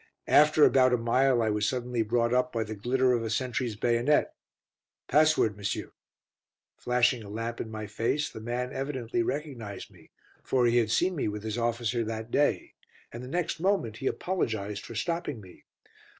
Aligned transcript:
After 0.25 0.63
about 0.65 0.93
a 0.93 0.97
mile 0.97 1.43
I 1.43 1.51
was 1.51 1.69
suddenly 1.69 2.01
brought 2.01 2.33
up 2.33 2.51
by 2.51 2.63
the 2.63 2.73
glitter 2.73 3.13
of 3.13 3.21
a 3.23 3.29
sentry's 3.29 3.75
bayonet. 3.75 4.33
"Password, 5.07 5.55
monsieur." 5.55 5.91
Flashing 6.75 7.21
a 7.21 7.29
lamp 7.29 7.61
in 7.61 7.69
my 7.69 7.85
face, 7.85 8.27
the 8.27 8.41
man 8.41 8.73
evidently 8.73 9.21
recognised 9.21 9.91
me, 9.91 10.09
for 10.41 10.65
he 10.65 10.77
had 10.77 10.89
seen 10.89 11.15
me 11.15 11.27
with 11.27 11.43
his 11.43 11.55
officer 11.59 12.03
that 12.03 12.31
day, 12.31 12.73
and 13.11 13.23
the 13.23 13.27
next 13.27 13.59
moment 13.59 13.97
he 13.97 14.07
apologised 14.07 14.83
for 14.83 14.95
stopping 14.95 15.39
me. 15.39 15.65